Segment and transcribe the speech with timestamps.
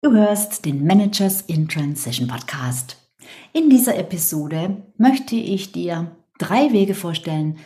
[0.00, 2.96] Du hörst den Managers in Transition Podcast.
[3.52, 7.58] In dieser Episode möchte ich dir drei Wege vorstellen,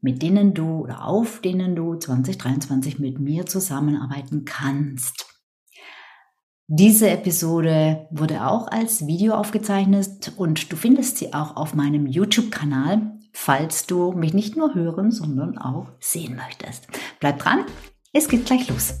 [0.00, 5.26] mit denen du oder auf denen du 2023 mit mir zusammenarbeiten kannst.
[6.68, 13.18] Diese Episode wurde auch als Video aufgezeichnet und du findest sie auch auf meinem YouTube-Kanal,
[13.32, 16.86] falls du mich nicht nur hören, sondern auch sehen möchtest.
[17.18, 17.64] Bleib dran,
[18.12, 19.00] es geht gleich los.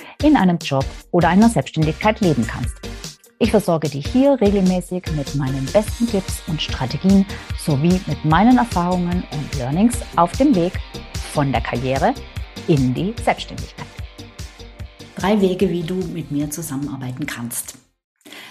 [0.23, 2.75] in einem Job oder einer Selbstständigkeit leben kannst.
[3.39, 7.25] Ich versorge dich hier regelmäßig mit meinen besten Tipps und Strategien
[7.57, 10.73] sowie mit meinen Erfahrungen und Learnings auf dem Weg
[11.33, 12.13] von der Karriere
[12.67, 13.87] in die Selbstständigkeit.
[15.15, 17.79] Drei Wege, wie du mit mir zusammenarbeiten kannst.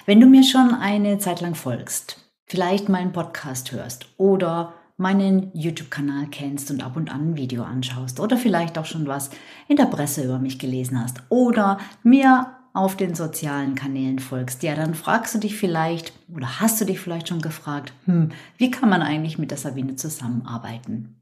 [0.06, 6.26] Wenn du mir schon eine Zeit lang folgst, vielleicht meinen Podcast hörst oder meinen YouTube-Kanal
[6.30, 9.30] kennst und ab und an ein Video anschaust oder vielleicht auch schon was
[9.66, 14.76] in der Presse über mich gelesen hast oder mir auf den sozialen Kanälen folgst, ja,
[14.76, 18.88] dann fragst du dich vielleicht oder hast du dich vielleicht schon gefragt, hm, wie kann
[18.88, 21.16] man eigentlich mit der Sabine zusammenarbeiten?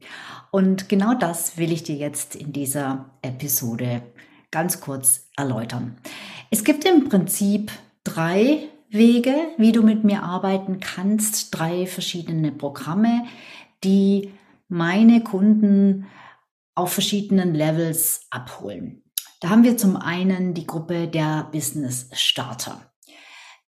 [0.51, 4.03] Und genau das will ich dir jetzt in dieser Episode
[4.51, 5.97] ganz kurz erläutern.
[6.51, 7.71] Es gibt im Prinzip
[8.03, 13.25] drei Wege, wie du mit mir arbeiten kannst, drei verschiedene Programme,
[13.83, 14.33] die
[14.67, 16.05] meine Kunden
[16.75, 19.03] auf verschiedenen Levels abholen.
[19.41, 22.91] Da haben wir zum einen die Gruppe der Business Starter.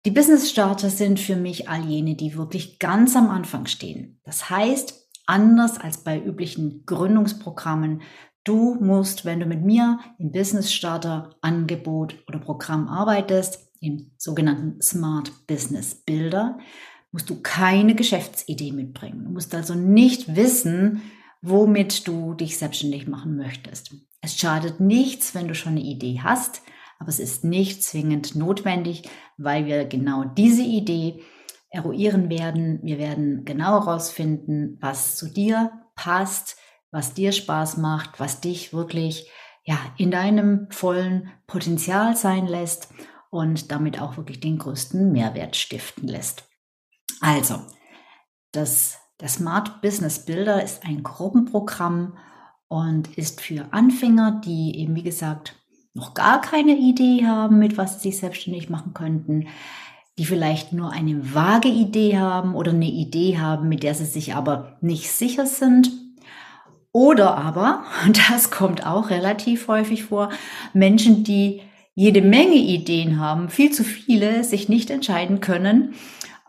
[0.05, 4.19] Die Business Starter sind für mich all jene, die wirklich ganz am Anfang stehen.
[4.23, 8.01] Das heißt, anders als bei üblichen Gründungsprogrammen,
[8.43, 14.81] du musst, wenn du mit mir im Business Starter Angebot oder Programm arbeitest, im sogenannten
[14.81, 16.57] Smart Business Builder,
[17.11, 19.25] musst du keine Geschäftsidee mitbringen.
[19.25, 21.01] Du musst also nicht wissen,
[21.41, 23.95] womit du dich selbstständig machen möchtest.
[24.21, 26.61] Es schadet nichts, wenn du schon eine Idee hast,
[26.99, 31.21] aber es ist nicht zwingend notwendig, weil wir genau diese Idee
[31.71, 32.79] eruieren werden.
[32.83, 36.57] Wir werden genau herausfinden, was zu dir passt,
[36.91, 39.29] was dir Spaß macht, was dich wirklich
[39.63, 42.89] ja, in deinem vollen Potenzial sein lässt
[43.29, 46.50] und damit auch wirklich den größten Mehrwert stiften lässt.
[47.21, 47.61] Also,
[48.51, 52.17] das, der Smart Business Builder ist ein Gruppenprogramm
[52.67, 55.55] und ist für Anfänger, die eben, wie gesagt,
[55.93, 59.47] noch gar keine Idee haben, mit was sie selbstständig machen könnten,
[60.17, 64.33] die vielleicht nur eine vage Idee haben oder eine Idee haben, mit der sie sich
[64.33, 65.91] aber nicht sicher sind.
[66.91, 70.29] Oder aber, und das kommt auch relativ häufig vor,
[70.73, 71.61] Menschen, die
[71.93, 75.93] jede Menge Ideen haben, viel zu viele, sich nicht entscheiden können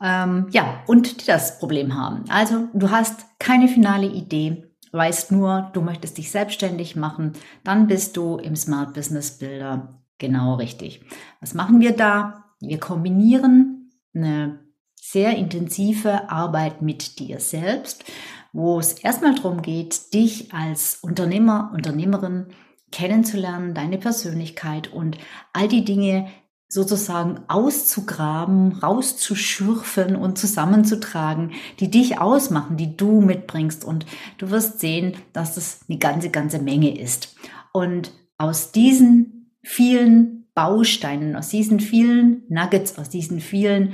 [0.02, 2.24] ähm, ja, und die das Problem haben.
[2.28, 7.32] Also du hast keine finale Idee, weißt nur, du möchtest dich selbstständig machen,
[7.64, 11.04] dann bist du im Smart Business Builder genau richtig.
[11.40, 12.44] Was machen wir da?
[12.60, 14.60] Wir kombinieren eine
[15.00, 18.04] sehr intensive Arbeit mit dir selbst,
[18.52, 22.46] wo es erstmal darum geht, dich als Unternehmer, Unternehmerin
[22.92, 25.16] kennenzulernen, deine Persönlichkeit und
[25.52, 26.28] all die Dinge,
[26.72, 31.50] sozusagen auszugraben, rauszuschürfen und zusammenzutragen,
[31.80, 33.84] die dich ausmachen, die du mitbringst.
[33.84, 34.06] Und
[34.38, 37.36] du wirst sehen, dass das eine ganze, ganze Menge ist.
[37.72, 43.92] Und aus diesen vielen Bausteinen, aus diesen vielen Nuggets, aus diesen vielen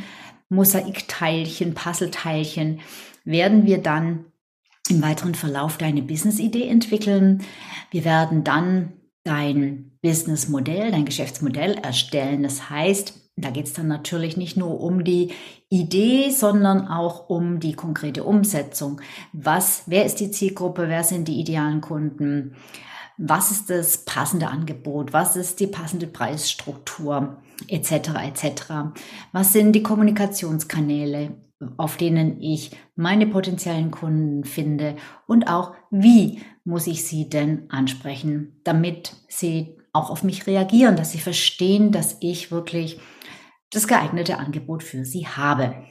[0.48, 2.78] Mosaikteilchen, Puzzleteilchen,
[3.24, 4.26] werden wir dann
[4.88, 7.42] im weiteren Verlauf deine Business-Idee entwickeln.
[7.90, 8.92] Wir werden dann
[9.28, 12.42] dein Businessmodell, dein Geschäftsmodell erstellen.
[12.42, 15.32] Das heißt, da geht es dann natürlich nicht nur um die
[15.68, 19.00] Idee, sondern auch um die konkrete Umsetzung.
[19.32, 20.88] Was, wer ist die Zielgruppe?
[20.88, 22.56] Wer sind die idealen Kunden?
[23.18, 25.12] Was ist das passende Angebot?
[25.12, 27.36] Was ist die passende Preisstruktur?
[27.66, 27.92] Etc.
[27.92, 28.72] etc.
[29.32, 31.47] Was sind die Kommunikationskanäle?
[31.76, 34.96] Auf denen ich meine potenziellen Kunden finde
[35.26, 41.10] und auch wie muss ich sie denn ansprechen, damit sie auch auf mich reagieren, dass
[41.10, 43.00] sie verstehen, dass ich wirklich
[43.70, 45.84] das geeignete Angebot für sie habe.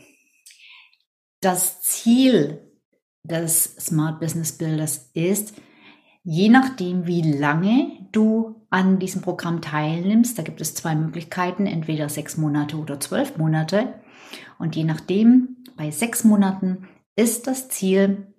[1.42, 2.72] Das Ziel
[3.24, 5.54] des Smart Business Builders ist,
[6.30, 12.10] Je nachdem, wie lange du an diesem Programm teilnimmst, da gibt es zwei Möglichkeiten, entweder
[12.10, 13.94] sechs Monate oder zwölf Monate.
[14.60, 18.34] Und je nachdem, bei sechs Monaten ist das Ziel,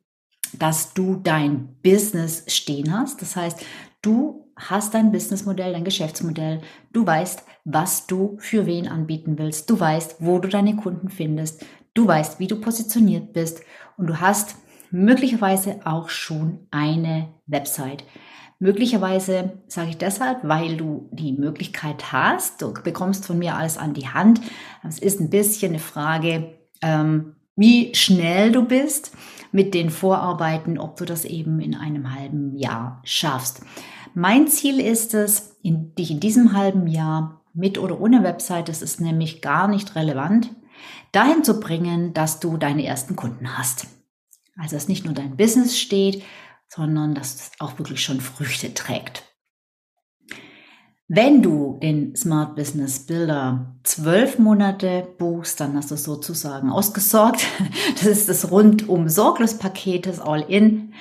[0.53, 3.23] dass du dein Business stehen hast.
[3.23, 3.65] Das heißt,
[4.03, 6.61] du hast dein Businessmodell, dein Geschäftsmodell.
[6.93, 9.71] Du weißt, was du für wen anbieten willst.
[9.71, 11.65] Du weißt, wo du deine Kunden findest.
[11.95, 13.63] Du weißt, wie du positioniert bist.
[13.97, 14.57] Und du hast
[14.91, 18.05] möglicherweise auch schon eine Website.
[18.61, 23.95] Möglicherweise sage ich deshalb, weil du die Möglichkeit hast, du bekommst von mir alles an
[23.95, 24.41] die Hand.
[24.87, 29.13] Es ist ein bisschen eine Frage, ähm, wie schnell du bist
[29.53, 33.63] mit den Vorarbeiten, ob du das eben in einem halben Jahr schaffst.
[34.15, 38.83] Mein Ziel ist es, in, dich in diesem halben Jahr mit oder ohne Website, das
[38.83, 40.51] ist nämlich gar nicht relevant,
[41.13, 43.87] dahin zu bringen, dass du deine ersten Kunden hast.
[44.59, 46.23] Also dass nicht nur dein Business steht,
[46.69, 49.25] sondern dass es auch wirklich schon Früchte trägt.
[51.11, 57.47] Wenn du den Smart Business Builder zwölf Monate buchst, dann hast du sozusagen ausgesorgt.
[57.95, 60.93] Das ist das rundum sorglos Paket, das All-In,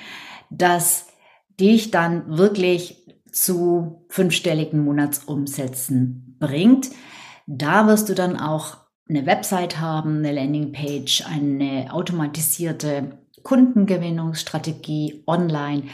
[0.48, 1.08] das
[1.60, 6.88] dich dann wirklich zu fünfstelligen Monatsumsätzen bringt.
[7.46, 8.78] Da wirst du dann auch
[9.08, 15.84] eine Website haben, eine Landingpage, eine automatisierte Kundengewinnungsstrategie online,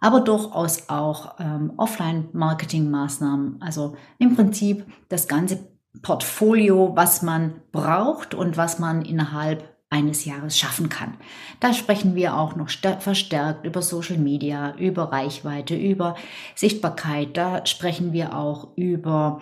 [0.00, 3.60] aber durchaus auch ähm, Offline-Marketing-Maßnahmen.
[3.60, 5.68] Also im Prinzip das ganze
[6.02, 11.14] Portfolio, was man braucht und was man innerhalb eines Jahres schaffen kann.
[11.60, 16.16] Da sprechen wir auch noch verstärkt über Social Media, über Reichweite, über
[16.56, 17.36] Sichtbarkeit.
[17.36, 19.40] Da sprechen wir auch über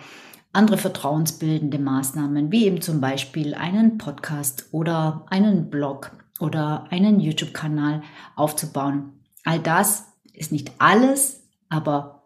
[0.53, 8.03] andere vertrauensbildende Maßnahmen, wie eben zum Beispiel einen Podcast oder einen Blog oder einen YouTube-Kanal
[8.35, 9.13] aufzubauen.
[9.43, 12.23] All das ist nicht alles, aber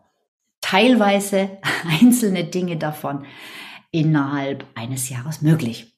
[0.62, 1.58] teilweise
[2.02, 3.26] einzelne Dinge davon
[3.92, 5.94] innerhalb eines Jahres möglich.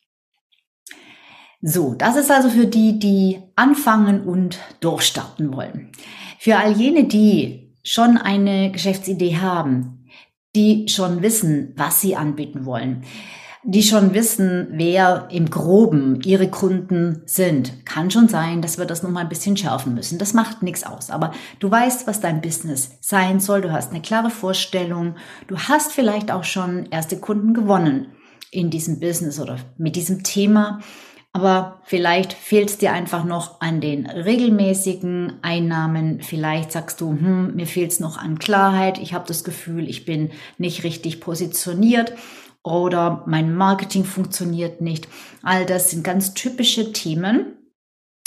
[1.62, 5.92] So, das ist also für die, die anfangen und durchstarten wollen.
[6.38, 9.99] Für all jene, die schon eine Geschäftsidee haben,
[10.56, 13.04] die schon wissen, was sie anbieten wollen,
[13.64, 17.86] die schon wissen, wer im Groben ihre Kunden sind.
[17.86, 20.18] Kann schon sein, dass wir das nochmal ein bisschen schärfen müssen.
[20.18, 21.10] Das macht nichts aus.
[21.10, 23.62] Aber du weißt, was dein Business sein soll.
[23.62, 25.16] Du hast eine klare Vorstellung.
[25.48, 28.08] Du hast vielleicht auch schon erste Kunden gewonnen
[28.50, 30.80] in diesem Business oder mit diesem Thema.
[31.32, 36.22] Aber vielleicht fehlt es dir einfach noch an den regelmäßigen Einnahmen.
[36.22, 38.98] Vielleicht sagst du, hm, mir fehlt es noch an Klarheit.
[38.98, 42.14] Ich habe das Gefühl, ich bin nicht richtig positioniert
[42.64, 45.08] oder mein Marketing funktioniert nicht.
[45.44, 47.58] All das sind ganz typische Themen,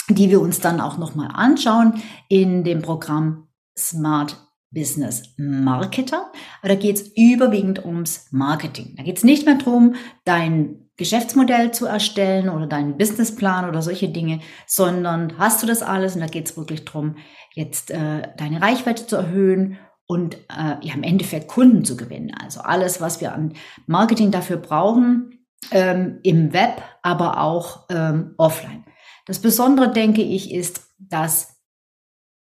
[0.09, 3.47] die wir uns dann auch nochmal anschauen in dem Programm
[3.77, 4.37] Smart
[4.71, 6.31] Business Marketer.
[6.61, 8.95] Da geht es überwiegend ums Marketing.
[8.97, 9.95] Da geht es nicht mehr darum,
[10.25, 16.15] dein Geschäftsmodell zu erstellen oder deinen Businessplan oder solche Dinge, sondern hast du das alles
[16.15, 17.17] und da geht es wirklich darum,
[17.53, 22.31] jetzt äh, deine Reichweite zu erhöhen und äh, ja, im Endeffekt Kunden zu gewinnen.
[22.39, 23.53] Also alles, was wir an
[23.87, 28.85] Marketing dafür brauchen, ähm, im Web, aber auch ähm, offline.
[29.25, 31.61] Das Besondere, denke ich, ist, dass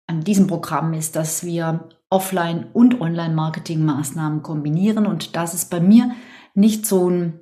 [0.06, 6.10] an diesem Programm ist, dass wir Offline- und Online-Marketing-Maßnahmen kombinieren und dass es bei mir
[6.54, 7.41] nicht so ein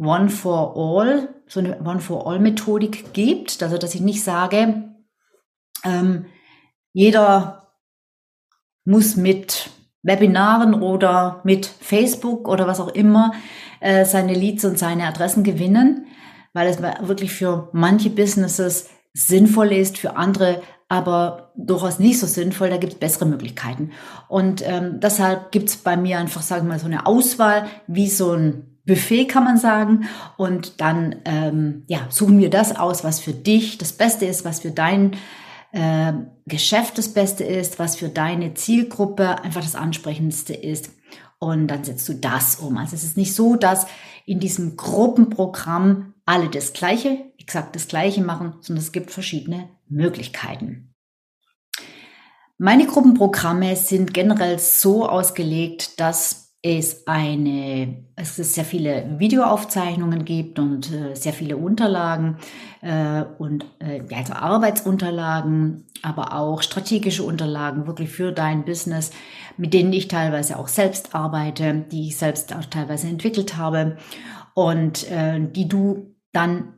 [0.00, 3.62] One-for-All, so eine One-for-All-Methodik gibt.
[3.62, 4.90] Also, dass ich nicht sage,
[5.84, 6.26] ähm,
[6.92, 7.74] jeder
[8.84, 9.70] muss mit
[10.02, 13.32] Webinaren oder mit Facebook oder was auch immer
[13.80, 16.06] äh, seine Leads und seine Adressen gewinnen,
[16.52, 22.68] weil es wirklich für manche Businesses sinnvoll ist, für andere aber durchaus nicht so sinnvoll.
[22.68, 23.92] Da gibt es bessere Möglichkeiten.
[24.28, 28.08] Und ähm, deshalb gibt es bei mir einfach, sagen wir mal, so eine Auswahl, wie
[28.08, 30.08] so ein Buffet kann man sagen.
[30.36, 34.60] Und dann ähm, ja, suchen wir das aus, was für dich das Beste ist, was
[34.60, 35.12] für dein
[35.70, 36.12] äh,
[36.46, 40.90] Geschäft das Beste ist, was für deine Zielgruppe einfach das Ansprechendste ist.
[41.38, 42.76] Und dann setzt du das um.
[42.76, 43.86] Also es ist nicht so, dass
[44.26, 50.94] in diesem Gruppenprogramm alle das Gleiche, exakt das Gleiche machen, sondern es gibt verschiedene Möglichkeiten.
[52.58, 60.92] Meine Gruppenprogramme sind generell so ausgelegt, dass es eine, es sehr viele Videoaufzeichnungen gibt und
[60.92, 62.36] äh, sehr viele Unterlagen
[62.82, 69.10] äh, und äh, also Arbeitsunterlagen, aber auch strategische Unterlagen wirklich für dein Business,
[69.56, 73.96] mit denen ich teilweise auch selbst arbeite, die ich selbst auch teilweise entwickelt habe
[74.54, 76.74] und äh, die du dann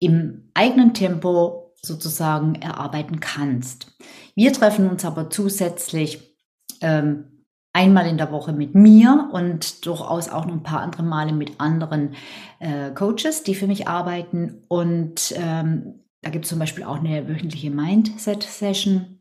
[0.00, 3.92] im eigenen Tempo sozusagen erarbeiten kannst.
[4.34, 6.36] Wir treffen uns aber zusätzlich
[6.80, 7.35] ähm,
[7.76, 11.60] einmal in der Woche mit mir und durchaus auch noch ein paar andere Male mit
[11.60, 12.14] anderen
[12.58, 14.62] äh, Coaches, die für mich arbeiten.
[14.68, 19.20] Und ähm, da gibt es zum Beispiel auch eine wöchentliche Mindset-Session,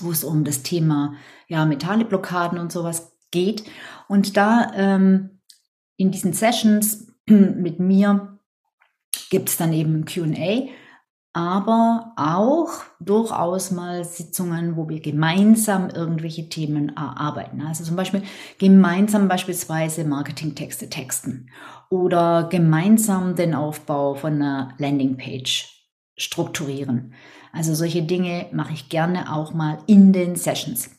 [0.00, 1.14] wo es um das Thema
[1.48, 3.64] ja, mentale Blockaden und sowas geht.
[4.08, 5.40] Und da ähm,
[5.96, 8.38] in diesen Sessions mit mir
[9.30, 10.68] gibt es dann eben ein QA
[11.34, 17.60] aber auch durchaus mal Sitzungen, wo wir gemeinsam irgendwelche Themen erarbeiten.
[17.60, 18.22] Also zum Beispiel
[18.58, 21.50] gemeinsam beispielsweise Marketingtexte texten
[21.90, 27.14] oder gemeinsam den Aufbau von einer Landingpage strukturieren.
[27.52, 30.90] Also solche Dinge mache ich gerne auch mal in den Sessions.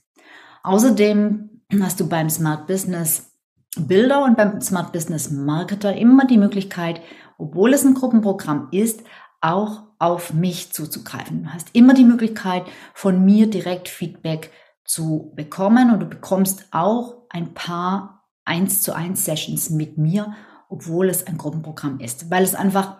[0.63, 3.31] Außerdem hast du beim Smart Business
[3.77, 6.99] Builder und beim Smart Business Marketer immer die Möglichkeit,
[7.37, 9.03] obwohl es ein Gruppenprogramm ist,
[9.41, 11.43] auch auf mich zuzugreifen.
[11.43, 14.51] Du hast immer die Möglichkeit, von mir direkt Feedback
[14.83, 20.35] zu bekommen und du bekommst auch ein paar 1 zu 1 Sessions mit mir,
[20.69, 22.97] obwohl es ein Gruppenprogramm ist, weil es einfach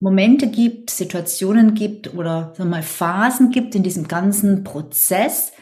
[0.00, 5.52] Momente gibt, Situationen gibt oder so mal Phasen gibt in diesem ganzen Prozess,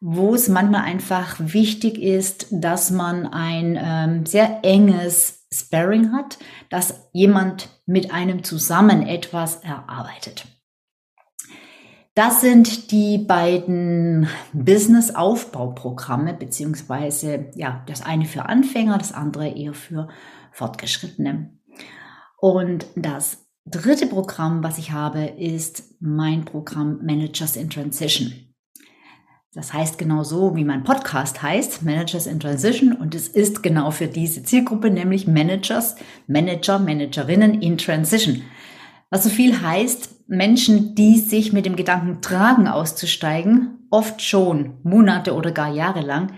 [0.00, 6.38] wo es manchmal einfach wichtig ist, dass man ein ähm, sehr enges Sparring hat,
[6.70, 10.46] dass jemand mit einem zusammen etwas erarbeitet.
[12.14, 20.08] Das sind die beiden Business-Aufbauprogramme, beziehungsweise ja, das eine für Anfänger, das andere eher für
[20.52, 21.58] Fortgeschrittene.
[22.38, 28.51] Und das dritte Programm, was ich habe, ist mein Programm Managers in Transition.
[29.54, 32.94] Das heißt genau so, wie mein Podcast heißt, Managers in Transition.
[32.94, 38.42] Und es ist genau für diese Zielgruppe, nämlich Managers, Manager, Managerinnen in Transition.
[39.10, 45.34] Was so viel heißt, Menschen, die sich mit dem Gedanken tragen, auszusteigen, oft schon Monate
[45.34, 46.32] oder gar Jahre lang,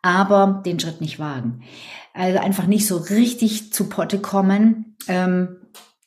[0.00, 1.64] aber den Schritt nicht wagen.
[2.14, 5.56] Also einfach nicht so richtig zu Potte kommen, ähm,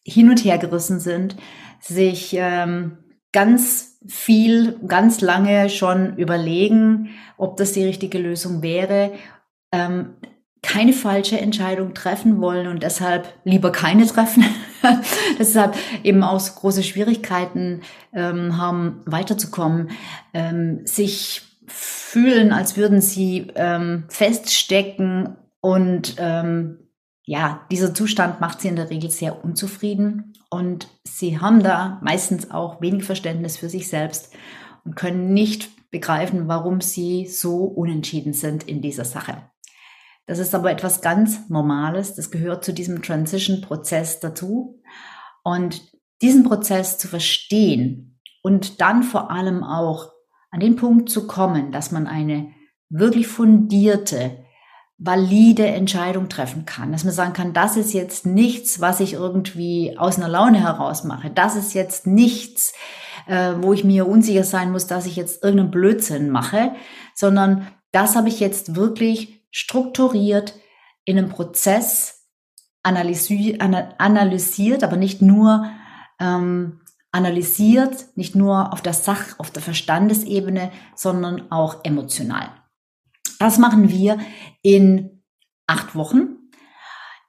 [0.03, 1.35] hin und her gerissen sind,
[1.79, 2.97] sich ähm,
[3.31, 9.11] ganz viel, ganz lange schon überlegen, ob das die richtige Lösung wäre,
[9.71, 10.15] ähm,
[10.63, 14.43] keine falsche Entscheidung treffen wollen und deshalb lieber keine treffen.
[15.39, 17.81] deshalb eben auch so große Schwierigkeiten
[18.13, 19.91] ähm, haben, weiterzukommen,
[20.33, 26.86] ähm, sich fühlen, als würden sie ähm, feststecken und ähm,
[27.27, 32.51] ja, dieser Zustand macht sie in der Regel sehr unzufrieden und sie haben da meistens
[32.51, 34.33] auch wenig Verständnis für sich selbst
[34.85, 39.43] und können nicht begreifen, warum sie so unentschieden sind in dieser Sache.
[40.25, 42.15] Das ist aber etwas ganz Normales.
[42.15, 44.81] Das gehört zu diesem Transition-Prozess dazu.
[45.43, 45.81] Und
[46.21, 50.13] diesen Prozess zu verstehen und dann vor allem auch
[50.49, 52.53] an den Punkt zu kommen, dass man eine
[52.89, 54.45] wirklich fundierte,
[54.97, 56.91] valide Entscheidung treffen kann.
[56.91, 61.03] Dass man sagen kann, das ist jetzt nichts, was ich irgendwie aus einer Laune heraus
[61.03, 61.29] mache.
[61.29, 62.73] Das ist jetzt nichts,
[63.27, 66.73] äh, wo ich mir unsicher sein muss, dass ich jetzt irgendeinen Blödsinn mache,
[67.13, 70.55] sondern das habe ich jetzt wirklich strukturiert
[71.05, 72.25] in einem Prozess
[72.83, 75.69] analysi analysiert, aber nicht nur
[76.19, 82.49] ähm, analysiert, nicht nur auf der Sach-, auf der Verstandesebene, sondern auch emotional.
[83.39, 84.17] Das machen wir
[84.61, 85.23] in
[85.67, 86.37] acht Wochen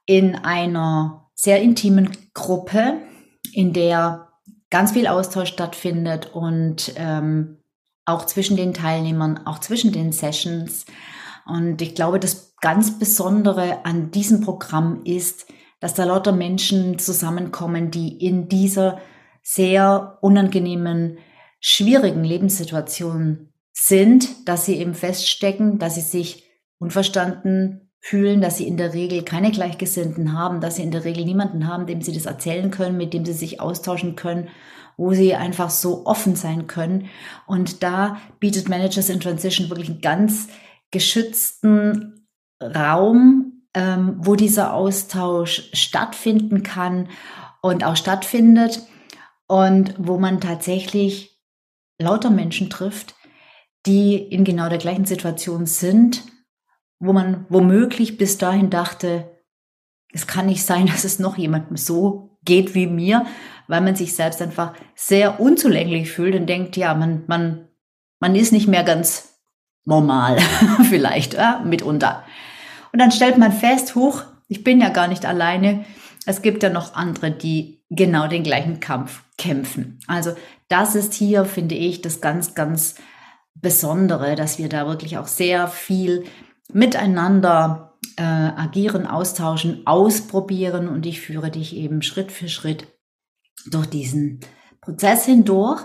[0.06, 2.94] in einer sehr intimen Gruppe,
[3.52, 4.28] in der
[4.70, 7.58] ganz viel Austausch stattfindet und ähm,
[8.06, 10.86] auch zwischen den Teilnehmern, auch zwischen den Sessions.
[11.46, 15.46] Und ich glaube, das ganz Besondere an diesem Programm ist,
[15.78, 18.98] dass da lauter Menschen zusammenkommen, die in dieser
[19.42, 21.18] sehr unangenehmen,
[21.60, 26.44] schwierigen Lebenssituation sind, dass sie eben feststecken, dass sie sich
[26.78, 31.24] unverstanden fühlen, dass sie in der Regel keine Gleichgesinnten haben, dass sie in der Regel
[31.24, 34.48] niemanden haben, dem sie das erzählen können, mit dem sie sich austauschen können,
[34.96, 37.08] wo sie einfach so offen sein können.
[37.46, 40.48] Und da bietet Managers in Transition wirklich einen ganz
[40.90, 42.26] geschützten
[42.60, 47.08] Raum, ähm, wo dieser Austausch stattfinden kann
[47.62, 48.82] und auch stattfindet
[49.46, 51.38] und wo man tatsächlich
[52.00, 53.14] lauter Menschen trifft,
[53.86, 56.24] die in genau der gleichen Situation sind,
[57.00, 59.30] wo man womöglich bis dahin dachte,
[60.12, 63.26] es kann nicht sein, dass es noch jemandem so geht wie mir,
[63.66, 67.68] weil man sich selbst einfach sehr unzulänglich fühlt und denkt, ja, man, man,
[68.20, 69.40] man ist nicht mehr ganz
[69.84, 70.38] normal,
[70.88, 72.24] vielleicht, ja, mitunter.
[72.92, 75.84] Und dann stellt man fest, huch, ich bin ja gar nicht alleine.
[76.24, 79.98] Es gibt ja noch andere, die genau den gleichen Kampf kämpfen.
[80.06, 80.34] Also
[80.68, 82.96] das ist hier, finde ich, das ganz, ganz
[83.60, 86.24] Besondere, dass wir da wirklich auch sehr viel
[86.72, 92.86] miteinander äh, agieren, austauschen, ausprobieren und ich führe dich eben Schritt für Schritt
[93.66, 94.40] durch diesen
[94.80, 95.82] Prozess hindurch.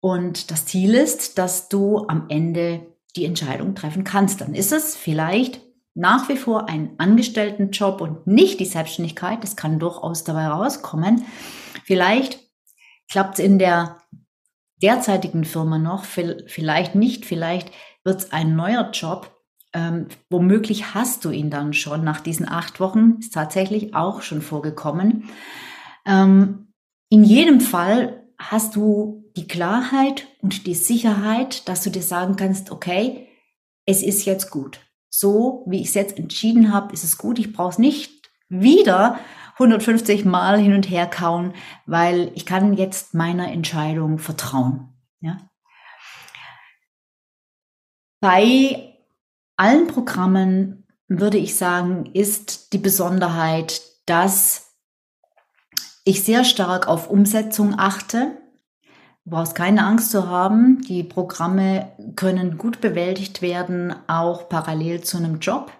[0.00, 4.40] Und das Ziel ist, dass du am Ende die Entscheidung treffen kannst.
[4.40, 5.62] Dann ist es vielleicht
[5.94, 9.42] nach wie vor ein Angestelltenjob und nicht die Selbstständigkeit.
[9.42, 11.24] Das kann durchaus dabei rauskommen.
[11.84, 12.40] Vielleicht
[13.08, 13.98] klappt es in der
[14.84, 17.70] derzeitigen Firma noch, vielleicht nicht, vielleicht
[18.04, 19.30] wird es ein neuer Job.
[19.72, 24.42] Ähm, womöglich hast du ihn dann schon nach diesen acht Wochen, ist tatsächlich auch schon
[24.42, 25.30] vorgekommen.
[26.06, 26.68] Ähm,
[27.08, 32.70] in jedem Fall hast du die Klarheit und die Sicherheit, dass du dir sagen kannst,
[32.70, 33.26] okay,
[33.86, 34.80] es ist jetzt gut.
[35.08, 37.38] So wie ich es jetzt entschieden habe, ist es gut.
[37.38, 39.18] Ich brauche es nicht wieder
[39.54, 41.54] 150 Mal hin und her kauen,
[41.86, 44.88] weil ich kann jetzt meiner Entscheidung vertrauen.
[45.20, 45.38] Ja?
[48.20, 48.94] Bei
[49.56, 54.74] allen Programmen würde ich sagen, ist die Besonderheit, dass
[56.04, 58.38] ich sehr stark auf Umsetzung achte.
[59.24, 60.82] Du brauchst keine Angst zu haben.
[60.82, 65.72] Die Programme können gut bewältigt werden, auch parallel zu einem Job.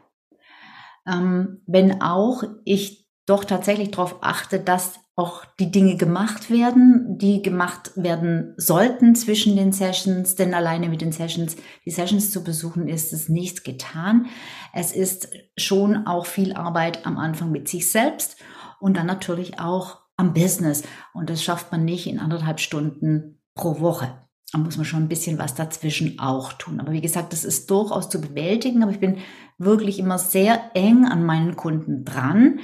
[1.07, 7.41] Ähm, wenn auch ich doch tatsächlich darauf achte, dass auch die Dinge gemacht werden, die
[7.41, 12.89] gemacht werden sollten zwischen den Sessions, denn alleine mit den Sessions, die Sessions zu besuchen,
[12.89, 14.27] ist es nicht getan.
[14.73, 18.37] Es ist schon auch viel Arbeit am Anfang mit sich selbst
[18.81, 20.83] und dann natürlich auch am Business.
[21.13, 24.19] Und das schafft man nicht in anderthalb Stunden pro Woche.
[24.53, 26.81] Da muss man schon ein bisschen was dazwischen auch tun.
[26.81, 28.83] Aber wie gesagt, das ist durchaus zu bewältigen.
[28.83, 29.19] Aber ich bin
[29.59, 32.61] wirklich immer sehr eng an meinen Kunden dran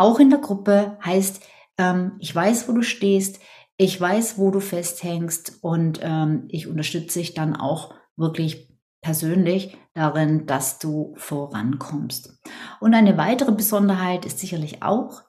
[0.00, 1.42] auch in der Gruppe heißt,
[1.78, 3.40] ähm, ich weiß, wo du stehst,
[3.76, 8.68] ich weiß, wo du festhängst und ähm, ich unterstütze dich dann auch wirklich
[9.02, 12.38] persönlich darin, dass du vorankommst.
[12.80, 15.22] Und eine weitere Besonderheit ist sicherlich auch,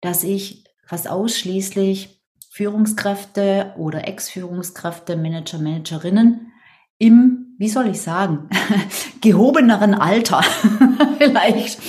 [0.00, 6.52] dass ich fast ausschließlich Führungskräfte oder Ex-Führungskräfte, Manager, Managerinnen
[6.98, 8.48] im, wie soll ich sagen,
[9.20, 10.42] gehobeneren Alter
[11.18, 11.80] vielleicht,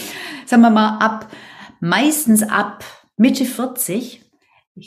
[0.46, 1.30] sagen wir mal ab
[1.80, 2.84] meistens ab
[3.18, 4.24] Mitte 40.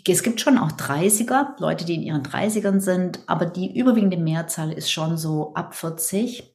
[0.06, 4.72] Es gibt schon auch 30er, Leute, die in ihren 30ern sind, aber die überwiegende Mehrzahl
[4.72, 6.54] ist schon so ab 40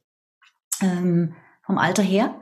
[0.80, 2.34] ähm, vom Alter her,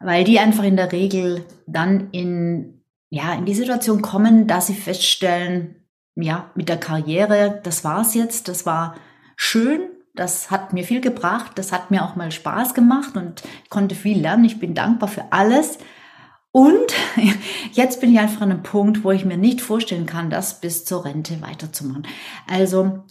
[0.00, 4.74] weil die einfach in der Regel dann in, ja, in die Situation kommen, dass sie
[4.74, 5.76] feststellen,
[6.14, 8.96] ja, mit der Karriere, das war's jetzt, das war
[9.36, 13.70] schön, das hat mir viel gebracht, das hat mir auch mal Spaß gemacht und ich
[13.70, 14.44] konnte viel lernen.
[14.44, 15.78] Ich bin dankbar für alles.
[16.52, 16.92] Und
[17.72, 20.84] jetzt bin ich einfach an einem Punkt, wo ich mir nicht vorstellen kann, das bis
[20.84, 22.06] zur Rente weiterzumachen.
[22.46, 23.04] Also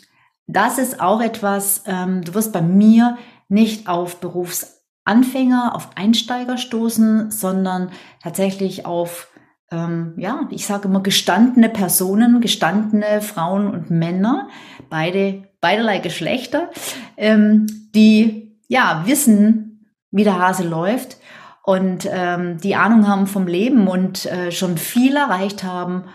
[0.47, 3.17] das ist auch etwas, ähm, du wirst bei mir
[3.49, 9.29] nicht auf Berufsanfänger, auf Einsteiger stoßen, sondern tatsächlich auf,
[9.71, 14.49] ähm, ja, ich sage immer gestandene Personen, gestandene Frauen und Männer,
[14.89, 16.69] beide, beiderlei Geschlechter,
[17.17, 21.17] ähm, die ja wissen, wie der Hase läuft
[21.63, 26.05] und ähm, die Ahnung haben vom Leben und äh, schon viel erreicht haben.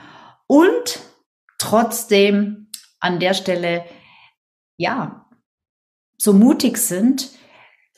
[0.46, 1.00] Und
[1.59, 2.68] trotzdem
[3.00, 3.85] an der Stelle
[4.76, 5.26] ja
[6.18, 7.30] so mutig sind,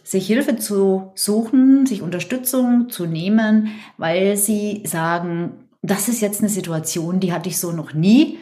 [0.05, 6.49] sich Hilfe zu suchen, sich Unterstützung zu nehmen, weil sie sagen, das ist jetzt eine
[6.49, 8.39] Situation, die hatte ich so noch nie.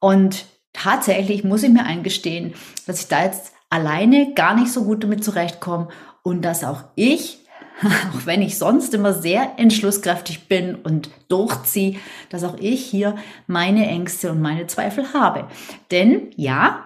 [0.00, 2.54] Und tatsächlich muss ich mir eingestehen,
[2.86, 5.88] dass ich da jetzt alleine gar nicht so gut damit zurechtkomme
[6.22, 7.47] und dass auch ich
[7.84, 11.98] auch wenn ich sonst immer sehr entschlusskräftig bin und durchziehe,
[12.30, 15.48] dass auch ich hier meine Ängste und meine Zweifel habe.
[15.90, 16.84] Denn ja,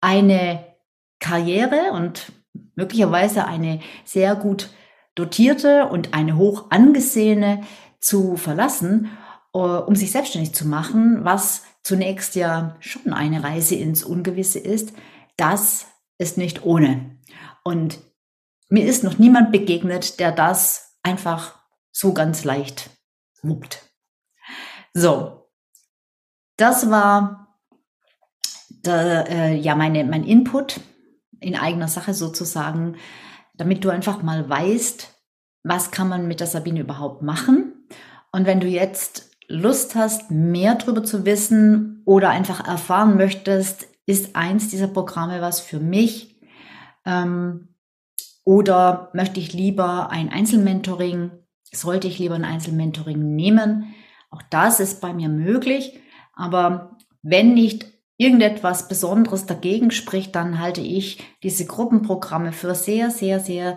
[0.00, 0.64] eine
[1.20, 2.32] Karriere und
[2.74, 4.70] möglicherweise eine sehr gut
[5.14, 7.62] dotierte und eine hoch angesehene
[8.00, 9.10] zu verlassen,
[9.54, 14.92] äh, um sich selbstständig zu machen, was zunächst ja schon eine Reise ins Ungewisse ist,
[15.36, 15.86] das
[16.18, 17.16] ist nicht ohne.
[17.64, 17.98] Und
[18.72, 21.58] mir ist noch niemand begegnet, der das einfach
[21.90, 22.88] so ganz leicht
[23.42, 23.82] wuppt.
[24.94, 25.50] So,
[26.56, 27.58] das war
[28.70, 30.80] der, äh, ja meine, mein Input
[31.38, 32.96] in eigener Sache sozusagen,
[33.52, 35.20] damit du einfach mal weißt,
[35.64, 37.86] was kann man mit der Sabine überhaupt machen.
[38.32, 44.34] Und wenn du jetzt Lust hast, mehr darüber zu wissen oder einfach erfahren möchtest, ist
[44.34, 46.40] eins dieser Programme was für mich.
[47.04, 47.68] Ähm,
[48.44, 51.30] oder möchte ich lieber ein Einzelmentoring?
[51.72, 53.94] Sollte ich lieber ein Einzelmentoring nehmen?
[54.30, 55.98] Auch das ist bei mir möglich.
[56.34, 63.40] Aber wenn nicht irgendetwas Besonderes dagegen spricht, dann halte ich diese Gruppenprogramme für sehr, sehr,
[63.40, 63.76] sehr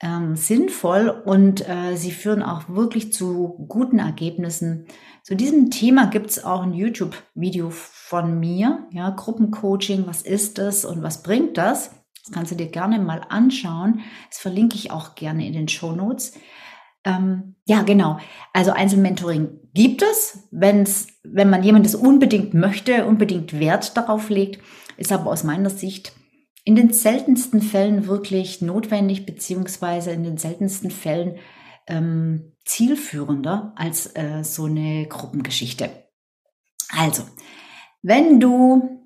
[0.00, 4.86] ähm, sinnvoll und äh, sie führen auch wirklich zu guten Ergebnissen.
[5.22, 10.84] Zu diesem Thema gibt es auch ein YouTube-Video von mir, ja, Gruppencoaching, was ist das
[10.84, 11.90] und was bringt das?
[12.32, 14.00] Kannst du dir gerne mal anschauen.
[14.28, 16.34] Das verlinke ich auch gerne in den Show Notes.
[17.04, 18.18] Ähm, ja, genau.
[18.52, 24.62] Also Einzelmentoring gibt es, wenn's, wenn man jemandes unbedingt möchte, unbedingt Wert darauf legt,
[24.96, 26.12] ist aber aus meiner Sicht
[26.64, 31.36] in den seltensten Fällen wirklich notwendig, beziehungsweise in den seltensten Fällen
[31.86, 35.90] ähm, zielführender als äh, so eine Gruppengeschichte.
[36.90, 37.22] Also,
[38.02, 39.00] wenn du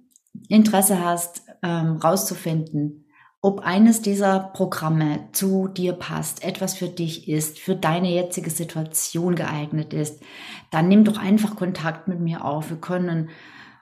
[0.48, 3.03] Interesse hast, ähm, rauszufinden,
[3.44, 9.34] ob eines dieser Programme zu dir passt, etwas für dich ist, für deine jetzige Situation
[9.34, 10.22] geeignet ist,
[10.70, 12.70] dann nimm doch einfach Kontakt mit mir auf.
[12.70, 13.28] Wir können ein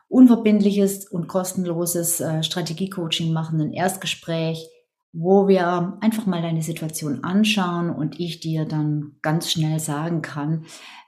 [0.08, 4.68] unverbindliches und kostenloses äh, Strategiecoaching machen, ein Erstgespräch,
[5.12, 10.64] wo wir einfach mal deine Situation anschauen und ich dir dann ganz schnell sagen kann,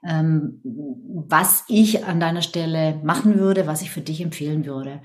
[0.07, 5.03] ähm, was ich an deiner Stelle machen würde, was ich für dich empfehlen würde.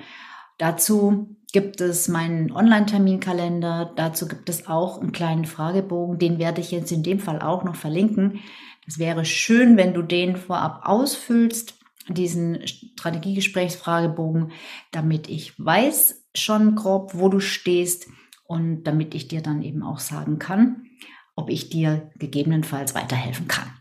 [0.59, 3.93] Dazu gibt es meinen Online-Terminkalender.
[3.95, 6.19] Dazu gibt es auch einen kleinen Fragebogen.
[6.19, 8.39] Den werde ich jetzt in dem Fall auch noch verlinken.
[8.85, 11.75] Das wäre schön, wenn du den vorab ausfüllst,
[12.07, 14.51] diesen Strategiegesprächsfragebogen,
[14.91, 18.07] damit ich weiß schon grob, wo du stehst
[18.45, 20.87] und damit ich dir dann eben auch sagen kann,
[21.35, 23.71] ob ich dir gegebenenfalls weiterhelfen kann.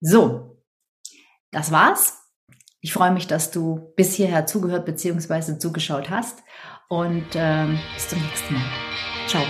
[0.00, 0.62] So,
[1.50, 2.22] das war's.
[2.80, 5.58] Ich freue mich, dass du bis hierher zugehört bzw.
[5.58, 6.42] zugeschaut hast
[6.88, 8.62] und ähm, bis zum nächsten Mal.
[9.26, 9.42] Ciao.